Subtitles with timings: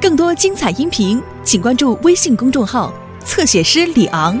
[0.00, 2.92] 更多精彩音频，请关注微信公众号
[3.24, 4.38] “侧写师李昂”。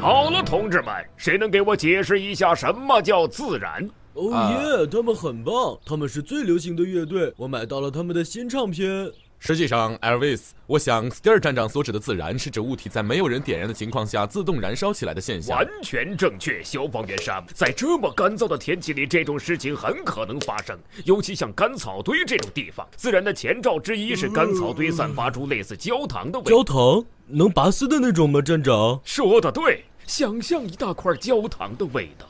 [0.00, 3.86] 好了，同志们，谁能给我解释一下什么叫自然？
[4.14, 7.32] 哦耶，他们很棒，他们是最流行的乐队。
[7.36, 9.10] 我买到了他们的新唱片。
[9.42, 15.56] 实际上，Elvis，我想 s t e r 站长所指的自燃是指物体在没有人点燃的情况下自动燃烧起来的现象。
[15.56, 17.44] 完全正确，消防员 Sam。
[17.54, 22.86] 在这么干燥的天气里，这种事情很可能发生，尤其像干草堆这种地方。
[22.96, 26.44] 自燃的前兆之一是干草堆散发出类似焦糖的味。
[26.44, 27.02] 焦糖？
[27.26, 29.00] 能拔丝的那种吗，站长？
[29.04, 32.26] 说的对，想象一大块焦糖的味道。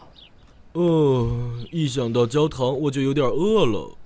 [0.74, 1.28] 呃，
[1.72, 3.96] 一想到焦糖，我就有点饿了。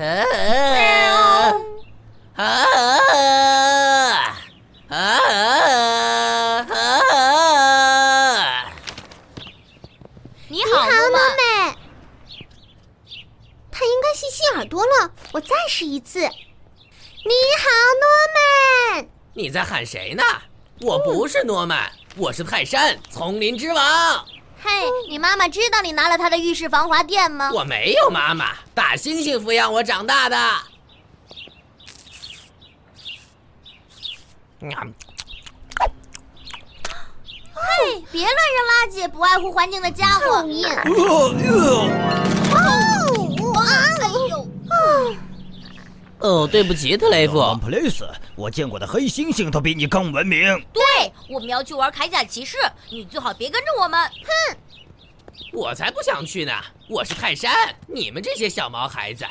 [0.00, 1.52] 啊
[2.36, 2.44] 啊
[4.88, 4.96] 啊啊！
[10.48, 10.88] 你好，诺
[11.36, 11.42] 美。
[13.70, 15.12] 他应该吸吸耳朵了。
[15.32, 16.20] 我再试一次。
[16.20, 16.26] 你
[17.58, 17.68] 好，
[18.00, 18.08] 诺
[18.96, 19.06] 曼。
[19.34, 20.22] 你在喊谁呢？
[20.80, 24.26] 我不是诺曼，我是泰山，丛林之王。
[24.62, 24.70] 嘿，
[25.08, 27.50] 你妈妈知道你拿了她的浴室防滑垫吗？
[27.52, 30.36] 我没有妈妈，大猩猩抚养我长大的。
[37.54, 40.44] 嘿，别乱扔垃圾，不爱护环境的家伙！
[46.20, 47.42] 哦，对不起，特雷弗。
[47.62, 50.40] 普雷斯，我见过的黑猩猩都比你更文明。
[50.70, 50.82] 对，
[51.30, 52.58] 我们要去玩铠甲骑士，
[52.90, 53.98] 你最好别跟着我们。
[54.02, 54.56] 哼，
[55.54, 56.52] 我才不想去呢！
[56.88, 59.24] 我是泰山，你们这些小毛孩子，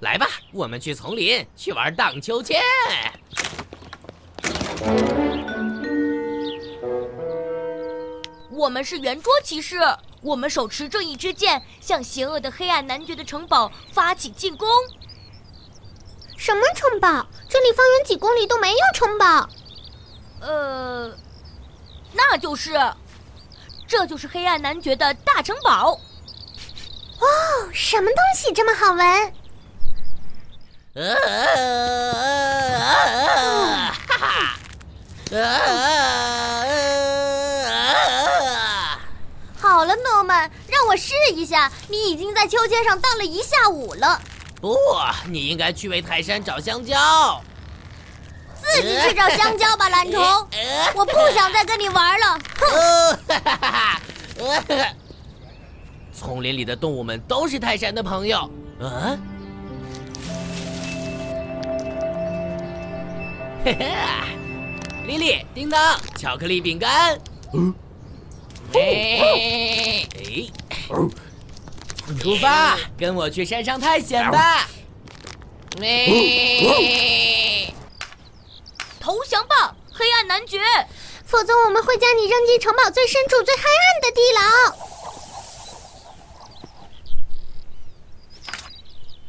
[0.00, 2.60] 来吧，我们去丛林去玩荡秋千。
[8.50, 9.78] 我们是圆桌骑士，
[10.20, 14.68] 我们手持正义之剑，向邪恶的黑暗男爵的城堡发起进攻。
[16.36, 17.26] 什么城堡？
[17.48, 19.48] 这里方圆几公里都没有城堡。
[20.40, 21.10] 呃，
[22.12, 22.72] 那就是，
[23.88, 25.98] 这就是黑暗男爵的大城堡。
[27.18, 27.26] 哦，
[27.72, 29.32] 什么东西这么好闻？
[30.94, 31.14] 呃，
[34.08, 34.58] 哈哈，
[39.58, 41.70] 好了，诺曼，让我试一下。
[41.88, 44.20] 你已经在秋千上荡了一下午了。
[44.60, 44.76] 不，
[45.28, 47.40] 你应该去为泰山找香蕉。
[48.54, 50.20] 自己去找香蕉吧，懒虫！
[50.94, 52.38] 我不想再跟你玩了。
[52.58, 53.18] 哼！
[56.12, 58.50] 丛林里的动物们都是泰山的朋友。
[58.80, 59.20] 嗯。
[63.64, 63.94] 嘿嘿，
[65.06, 67.18] 莉莉，叮当，巧克力饼干。
[67.52, 67.74] 嗯。
[68.74, 70.48] 哎哎。
[72.14, 74.68] 出发，跟我去山上探险吧！
[79.00, 80.60] 投降吧，黑暗男爵！
[81.24, 84.40] 否则我们会将你扔进城堡最深处、最黑暗的地牢。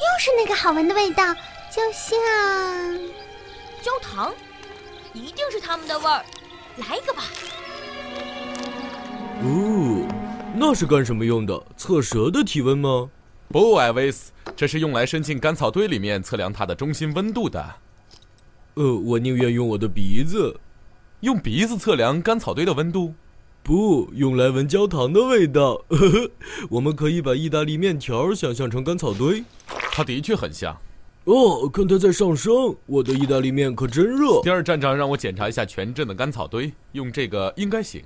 [0.00, 1.22] 又是那个好闻的味道，
[1.70, 2.18] 就像
[3.82, 4.34] 焦糖。
[5.12, 6.24] 一定是他们的味儿，
[6.76, 7.24] 来一个吧。
[9.42, 10.06] 哦，
[10.54, 11.60] 那是干什么用的？
[11.76, 13.10] 测蛇的体温吗？
[13.48, 17.74] 不，艾维斯，这是用来伸进干草堆里面测量它的中心温度的。
[18.74, 20.60] 呃，我宁愿用我的鼻子。
[21.20, 23.14] 用鼻子测量干草堆的温度？
[23.62, 25.84] 不，用来闻焦糖的味道。
[25.88, 26.30] 呵呵，
[26.70, 29.44] 我们可以把意大利面条想象成干草堆。
[29.90, 30.80] 它的确很像。
[31.24, 32.74] 哦，看它在上升！
[32.86, 34.40] 我的意大利面可真热。
[34.42, 38.02] 第二站长让我检查一下全镇的干草堆，用这个应该行。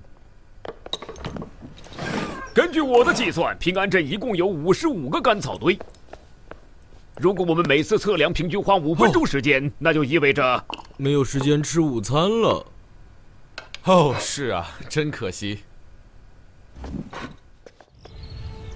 [2.52, 5.78] 根据我的计算，平安镇一共有五十五个干草堆。
[7.18, 10.64] 如果我们每次测量平均花五分钟时间，那就意味着
[10.96, 12.66] 没有时间吃午餐了。
[13.84, 15.60] 哦，是啊，真可惜。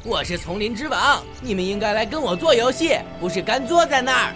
[0.09, 4.33] 我是丛林之王，你们应该来跟我做游戏，不是干坐在那儿。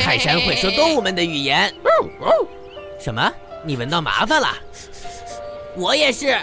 [0.00, 1.70] 泰山会说动物们的语言。
[2.98, 3.30] 什么？
[3.62, 4.48] 你闻到麻烦了？
[5.76, 6.34] 我也是。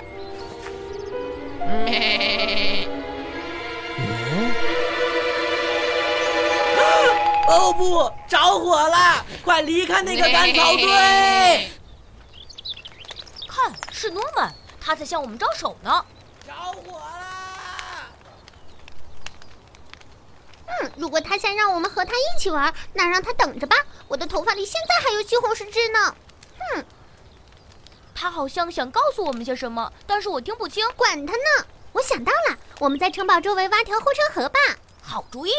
[7.50, 9.26] 哦不，着火了！
[9.44, 11.72] 快离开那个干草堆！
[13.48, 16.06] 看，是诺曼，他在向我们招手呢。
[16.46, 18.06] 着火啦！
[20.68, 23.76] 嗯，如果他想让我们和他一起玩，那让他等着吧。
[24.08, 26.16] 我的头发里现在还有西红柿汁呢。
[26.60, 26.86] 哼，
[28.14, 30.88] 他好像想告诉我们些什么，但是我听不清。
[30.96, 31.66] 管他呢！
[31.94, 34.60] 我想到了，我们在城堡周围挖条护城河吧。
[35.02, 35.52] 好主意！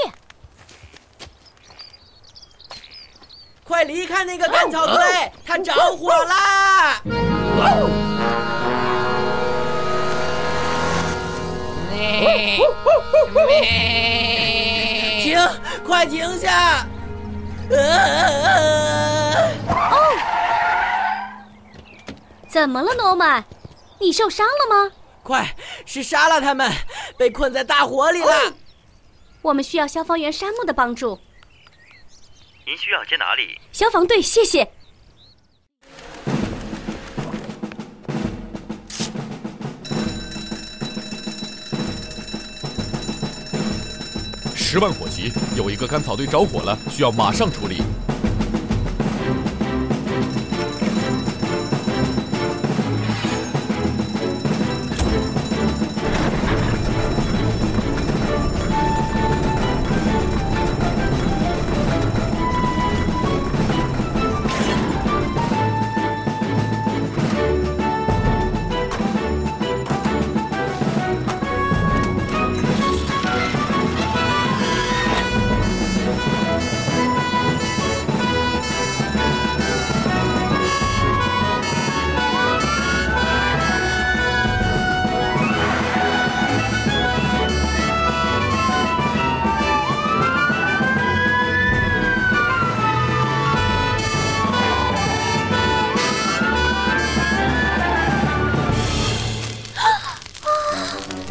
[3.71, 7.01] 快离开那个干草堆，它着火啦！
[15.23, 15.39] 停！
[15.87, 16.85] 快停下！
[22.49, 23.45] 怎么了，诺曼？
[24.01, 24.91] 你受伤了吗？
[25.23, 25.55] 快，
[25.87, 26.69] 是莎拉他们
[27.17, 28.53] 被困在大火里了。
[29.43, 31.21] 我们需要消防员山姆的帮助。
[32.67, 33.59] 您需要接哪里？
[33.73, 34.71] 消防队，谢谢。
[44.55, 47.83] 十万火急，有一个干草堆着火了，需要马上处理。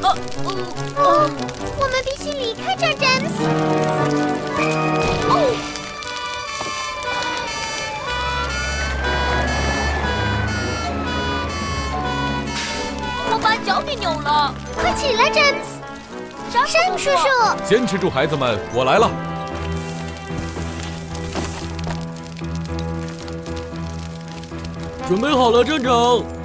[0.02, 0.16] 哦，
[1.78, 3.38] 我们必须离开这儿，詹姆斯。
[13.32, 14.54] 我把脚给扭了。
[14.76, 15.80] 快起来，詹姆斯！
[16.68, 17.28] 山姆叔叔，
[17.68, 19.10] 坚持住，孩子们，我来了。
[25.08, 26.39] 准备好了，站长。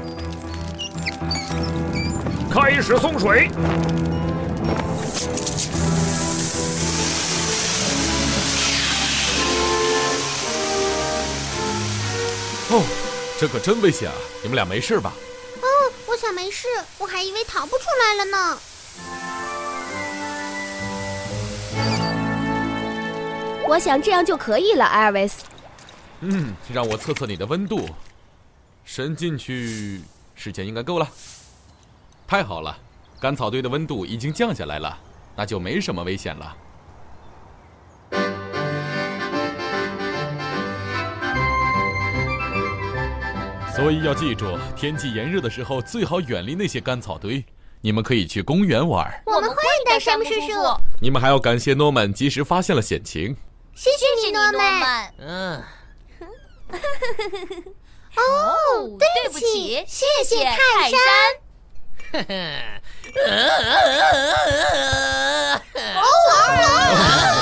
[2.54, 3.50] 开始送水。
[12.70, 12.84] 哦，
[13.40, 14.14] 这可真危险啊！
[14.40, 15.12] 你们俩没事吧？
[15.60, 15.66] 哦，
[16.06, 18.58] 我想没事，我还以为逃不出来了呢。
[23.66, 25.42] 我想这样就可以了，艾尔维斯。
[26.20, 27.88] 嗯，让我测测你的温度。
[28.84, 30.02] 伸进去，
[30.36, 31.08] 时间应该够了。
[32.26, 32.76] 太好了，
[33.20, 34.98] 干草堆的温度已经降下来了，
[35.36, 36.56] 那就没什么危险了。
[43.74, 47.44] 所以要记住，天气炎热的时候最好远离那些干草堆。
[47.80, 49.12] 你们可以去公园玩。
[49.26, 50.80] 我们会的，山姆叔叔。
[51.00, 53.36] 你们还要感谢诺曼及时发现了险情。
[53.74, 55.14] 谢谢你，诺曼。
[55.18, 55.62] 嗯。
[58.16, 61.43] 哦，对不起，谢谢泰山。
[65.96, 67.33] 哦。